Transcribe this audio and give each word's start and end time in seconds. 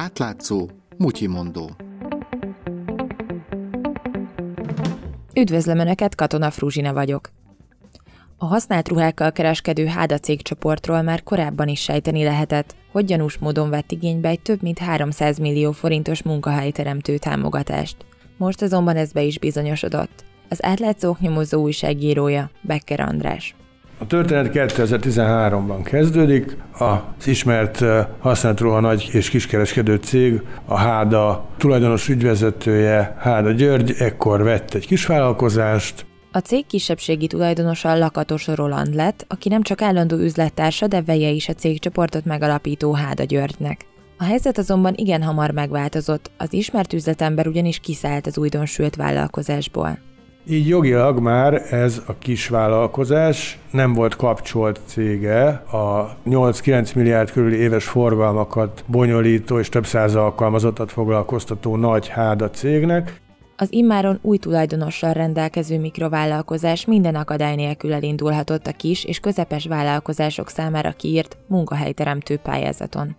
Átlátszó, 0.00 0.68
mutyimondó. 0.96 1.70
Üdvözlöm 5.34 5.78
Önöket, 5.78 6.14
Katona 6.14 6.50
Fruzsina 6.50 6.92
vagyok. 6.92 7.30
A 8.36 8.44
használt 8.44 8.88
ruhákkal 8.88 9.32
kereskedő 9.32 9.86
Háda 9.86 10.18
cégcsoportról 10.18 11.02
már 11.02 11.22
korábban 11.22 11.68
is 11.68 11.80
sejteni 11.80 12.24
lehetett, 12.24 12.74
hogy 12.92 13.04
gyanús 13.04 13.38
módon 13.38 13.70
vett 13.70 13.92
igénybe 13.92 14.28
egy 14.28 14.40
több 14.40 14.62
mint 14.62 14.78
300 14.78 15.38
millió 15.38 15.72
forintos 15.72 16.22
munkahelyteremtő 16.22 17.18
támogatást. 17.18 17.96
Most 18.36 18.62
azonban 18.62 18.96
ez 18.96 19.12
be 19.12 19.22
is 19.22 19.38
bizonyosodott. 19.38 20.24
Az 20.48 20.64
átlátszók 20.64 21.20
nyomozó 21.20 21.62
újságírója, 21.62 22.50
Becker 22.60 23.00
András. 23.00 23.54
A 24.02 24.06
történet 24.06 24.50
2013-ban 24.54 25.80
kezdődik. 25.82 26.56
Az 26.78 27.26
ismert 27.26 27.84
használt 28.18 28.60
ruha 28.60 28.80
nagy 28.80 29.08
és 29.12 29.30
kiskereskedő 29.30 29.96
cég, 29.96 30.42
a 30.64 30.76
Háda 30.76 31.48
tulajdonos 31.56 32.08
ügyvezetője, 32.08 33.16
Háda 33.18 33.50
György, 33.50 33.94
ekkor 33.98 34.42
vett 34.42 34.74
egy 34.74 34.86
kisvállalkozást, 34.86 36.06
a 36.32 36.38
cég 36.38 36.66
kisebbségi 36.66 37.26
tulajdonosa 37.26 37.98
Lakatos 37.98 38.46
Roland 38.46 38.94
lett, 38.94 39.24
aki 39.28 39.48
nem 39.48 39.62
csak 39.62 39.82
állandó 39.82 40.16
üzlettársa, 40.16 40.86
de 40.86 41.02
veje 41.02 41.28
is 41.28 41.48
a 41.48 41.52
cégcsoportot 41.52 42.24
megalapító 42.24 42.92
Háda 42.92 43.24
Györgynek. 43.24 43.86
A 44.18 44.24
helyzet 44.24 44.58
azonban 44.58 44.94
igen 44.96 45.22
hamar 45.22 45.50
megváltozott, 45.50 46.30
az 46.36 46.52
ismert 46.52 46.92
üzletember 46.92 47.46
ugyanis 47.46 47.78
kiszállt 47.78 48.26
az 48.26 48.38
újdonsült 48.38 48.96
vállalkozásból. 48.96 49.98
Így 50.50 50.68
jogilag 50.68 51.18
már 51.18 51.72
ez 51.72 52.02
a 52.06 52.18
kis 52.18 52.48
vállalkozás 52.48 53.58
nem 53.70 53.92
volt 53.92 54.16
kapcsolt 54.16 54.80
cége. 54.86 55.46
A 55.48 56.16
8-9 56.26 56.94
milliárd 56.94 57.30
körüli 57.30 57.56
éves 57.56 57.84
forgalmakat 57.84 58.84
bonyolító 58.86 59.58
és 59.58 59.68
több 59.68 59.86
száz 59.86 60.14
alkalmazottat 60.14 60.92
foglalkoztató 60.92 61.76
nagy 61.76 62.08
háda 62.08 62.50
cégnek, 62.50 63.20
az 63.56 63.72
immáron 63.72 64.18
új 64.22 64.38
tulajdonossal 64.38 65.12
rendelkező 65.12 65.78
mikrovállalkozás 65.78 66.84
minden 66.86 67.14
akadály 67.14 67.54
nélkül 67.54 67.92
elindulhatott 67.92 68.66
a 68.66 68.72
kis 68.72 69.04
és 69.04 69.18
közepes 69.18 69.66
vállalkozások 69.66 70.48
számára 70.48 70.90
kiírt 70.90 71.36
munkahelyteremtő 71.46 72.36
pályázaton 72.36 73.16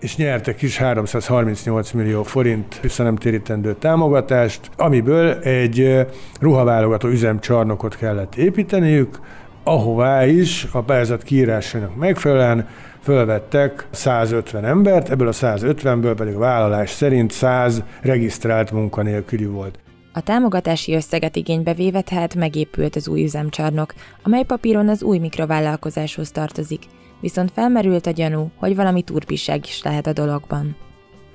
és 0.00 0.16
nyertek 0.16 0.62
is 0.62 0.76
338 0.76 1.90
millió 1.90 2.22
forint 2.22 2.80
visszanemtérítendő 2.80 3.74
támogatást, 3.74 4.70
amiből 4.76 5.32
egy 5.32 6.06
ruhaválogató 6.40 7.08
üzemcsarnokot 7.08 7.96
kellett 7.96 8.34
építeniük, 8.34 9.20
ahová 9.64 10.26
is 10.26 10.66
a 10.72 10.82
pályázat 10.82 11.22
kiírásának 11.22 11.96
megfelelően 11.96 12.68
fölvettek 13.02 13.86
150 13.90 14.64
embert, 14.64 15.10
ebből 15.10 15.28
a 15.28 15.32
150-ből 15.32 16.14
pedig 16.16 16.34
a 16.34 16.38
vállalás 16.38 16.90
szerint 16.90 17.30
100 17.30 17.82
regisztrált 18.00 18.70
munkanélküli 18.70 19.46
volt. 19.46 19.78
A 20.12 20.20
támogatási 20.20 20.94
összeget 20.94 21.36
igénybe 21.36 21.74
véve 21.74 22.00
tehát 22.00 22.34
megépült 22.34 22.96
az 22.96 23.08
új 23.08 23.22
üzemcsarnok, 23.22 23.94
amely 24.22 24.42
papíron 24.42 24.88
az 24.88 25.02
új 25.02 25.18
mikrovállalkozáshoz 25.18 26.30
tartozik, 26.30 26.82
viszont 27.20 27.50
felmerült 27.54 28.06
a 28.06 28.10
gyanú, 28.10 28.50
hogy 28.56 28.76
valami 28.76 29.02
turpisság 29.02 29.60
is 29.64 29.82
lehet 29.82 30.06
a 30.06 30.12
dologban. 30.12 30.76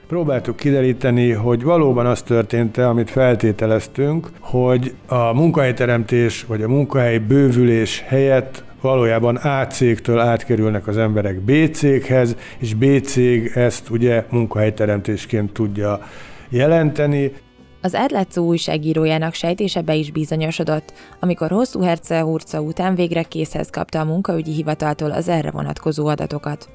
Próbáltuk 0.08 0.56
kideríteni, 0.56 1.32
hogy 1.32 1.64
valóban 1.64 2.06
az 2.06 2.22
történt-e, 2.22 2.88
amit 2.90 3.10
feltételeztünk, 3.10 4.30
hogy 4.40 4.96
a 5.08 5.34
munkahelyteremtés 5.34 6.46
vagy 6.46 6.62
a 6.62 6.68
munkahely 6.68 7.18
bővülés 7.18 8.04
helyett 8.08 8.64
valójában 8.82 9.36
A 9.36 9.68
cégtől 9.68 10.20
átkerülnek 10.20 10.88
az 10.88 10.98
emberek 10.98 11.42
B 11.42 11.52
céghez, 11.72 12.36
és 12.58 12.74
B 12.74 13.02
cég 13.02 13.52
ezt 13.56 13.90
ugye 13.90 14.26
munkahelyteremtésként 14.30 15.54
tudja 15.54 16.00
jelenteni. 16.50 17.32
Az 17.86 17.96
átlátszó 17.96 18.46
újságírójának 18.46 19.34
sejtése 19.34 19.82
be 19.82 19.96
is 19.96 20.12
bizonyosodott, 20.12 20.94
amikor 21.20 21.50
hosszú 21.50 21.82
herce 21.82 22.20
hurca 22.20 22.62
után 22.62 22.96
végre 22.96 23.24
készhez 23.24 23.70
kapta 23.70 24.00
a 24.00 24.04
munkaügyi 24.04 24.52
hivataltól 24.52 25.12
az 25.12 25.28
erre 25.28 25.52
vonatkozó 25.52 26.08
adatokat. 26.08 26.70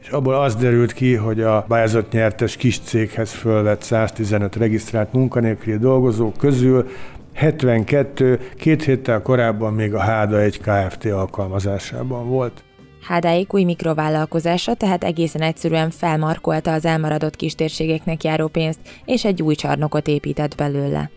És 0.00 0.08
abból 0.08 0.34
az 0.34 0.54
derült 0.54 0.92
ki, 0.92 1.14
hogy 1.14 1.40
a 1.40 1.64
pályázat 1.68 2.12
nyertes 2.12 2.56
kis 2.56 2.78
céghez 2.80 3.32
fölvett 3.32 3.82
115 3.82 4.56
regisztrált 4.56 5.12
munkanélküli 5.12 5.78
dolgozó 5.78 6.32
közül 6.32 6.88
72 7.34 8.38
két 8.56 8.82
héttel 8.82 9.22
korábban 9.22 9.74
még 9.74 9.94
a 9.94 10.00
Háda 10.00 10.40
egy 10.40 10.60
Kft. 10.60 11.04
alkalmazásában 11.04 12.28
volt. 12.28 12.64
Hádáik 13.00 13.54
új 13.54 13.64
mikrovállalkozása 13.64 14.74
tehát 14.74 15.04
egészen 15.04 15.42
egyszerűen 15.42 15.90
felmarkolta 15.90 16.72
az 16.72 16.84
elmaradott 16.84 17.36
kistérségeknek 17.36 18.24
járó 18.24 18.46
pénzt, 18.46 18.80
és 19.04 19.24
egy 19.24 19.42
új 19.42 19.54
csarnokot 19.54 20.08
épített 20.08 20.54
belőle. 20.54 21.10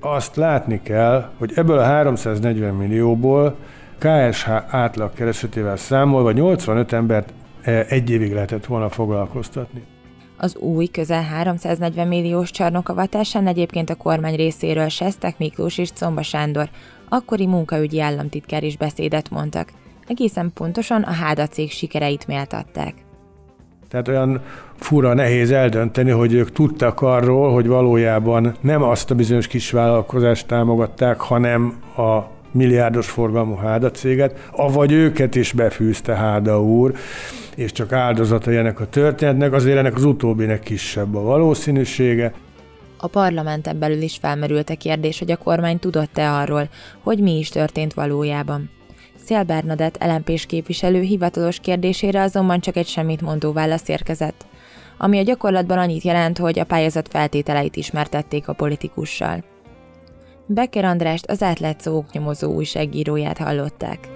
Azt 0.00 0.36
látni 0.36 0.80
kell, 0.82 1.30
hogy 1.38 1.52
ebből 1.54 1.78
a 1.78 1.84
340 1.84 2.74
millióból 2.74 3.56
KSH 3.98 4.48
átlag 4.68 5.12
keresetével 5.12 5.76
számolva 5.76 6.32
85 6.32 6.92
embert 6.92 7.32
e, 7.62 7.84
egy 7.88 8.10
évig 8.10 8.32
lehetett 8.32 8.66
volna 8.66 8.88
foglalkoztatni. 8.88 9.82
Az 10.36 10.56
új, 10.56 10.86
közel 10.86 11.22
340 11.22 12.08
milliós 12.08 12.50
csarnokavatásán 12.50 13.46
egyébként 13.46 13.90
a 13.90 13.94
kormány 13.94 14.36
részéről 14.36 14.88
Sestek 14.88 15.38
Miklós 15.38 15.78
és 15.78 15.90
Comba 15.92 16.22
Sándor, 16.22 16.68
akkori 17.08 17.46
munkaügyi 17.46 18.00
államtitkár 18.00 18.62
is 18.62 18.76
beszédet 18.76 19.30
mondtak. 19.30 19.68
Egészen 20.08 20.50
pontosan 20.54 21.02
a 21.02 21.12
Háda 21.12 21.46
cég 21.46 21.70
sikereit 21.70 22.26
méltatták. 22.26 22.94
Tehát 23.88 24.08
olyan 24.08 24.42
fura, 24.76 25.14
nehéz 25.14 25.50
eldönteni, 25.50 26.10
hogy 26.10 26.32
ők 26.32 26.52
tudtak 26.52 27.00
arról, 27.00 27.52
hogy 27.52 27.66
valójában 27.66 28.54
nem 28.60 28.82
azt 28.82 29.10
a 29.10 29.14
bizonyos 29.14 29.46
kisvállalkozást 29.46 30.46
támogatták, 30.46 31.20
hanem 31.20 31.82
a 31.96 32.18
milliárdos 32.50 33.10
forgalmú 33.10 33.54
Háda 33.54 33.90
céget, 33.90 34.48
avagy 34.52 34.92
őket 34.92 35.34
is 35.34 35.52
befűzte 35.52 36.14
Háda 36.14 36.62
úr, 36.62 36.94
és 37.56 37.72
csak 37.72 37.92
áldozata 37.92 38.52
ennek 38.52 38.80
a 38.80 38.88
történetnek, 38.88 39.52
azért 39.52 39.78
ennek 39.78 39.94
az 39.94 40.04
utóbbinek 40.04 40.60
kisebb 40.60 41.14
a 41.14 41.20
valószínűsége. 41.20 42.32
A 42.96 43.06
parlamenten 43.06 43.78
belül 43.78 44.02
is 44.02 44.18
felmerült 44.20 44.70
a 44.70 44.76
kérdés, 44.76 45.18
hogy 45.18 45.30
a 45.30 45.36
kormány 45.36 45.78
tudott-e 45.78 46.32
arról, 46.32 46.68
hogy 47.02 47.18
mi 47.18 47.38
is 47.38 47.48
történt 47.48 47.94
valójában. 47.94 48.70
Szél 49.28 49.42
Bernadett 49.42 50.04
lmp 50.04 50.46
képviselő 50.46 51.00
hivatalos 51.00 51.58
kérdésére 51.60 52.22
azonban 52.22 52.60
csak 52.60 52.76
egy 52.76 52.86
semmit 52.86 53.20
mondó 53.20 53.52
válasz 53.52 53.88
érkezett, 53.88 54.46
ami 54.98 55.18
a 55.18 55.22
gyakorlatban 55.22 55.78
annyit 55.78 56.02
jelent, 56.02 56.38
hogy 56.38 56.58
a 56.58 56.64
pályázat 56.64 57.08
feltételeit 57.08 57.76
ismertették 57.76 58.48
a 58.48 58.52
politikussal. 58.52 59.44
Becker 60.46 60.84
Andrást 60.84 61.26
az 61.26 61.42
átlátszó 61.42 61.96
oknyomozó 61.96 62.52
újságíróját 62.52 63.38
hallották. 63.38 64.08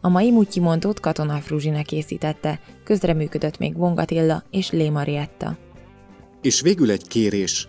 A 0.00 0.08
mai 0.08 0.30
Mutyimondót 0.30 1.00
Katona 1.00 1.36
Fruzsina 1.40 1.82
készítette, 1.82 2.60
közreműködött 2.84 3.58
még 3.58 3.76
Vongatilla 3.76 4.42
és 4.50 4.70
Lé 4.70 4.88
Marietta. 4.88 5.56
És 6.42 6.60
végül 6.60 6.90
egy 6.90 7.08
kérés. 7.08 7.68